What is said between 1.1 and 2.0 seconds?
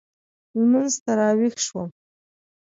راوېښ شوم.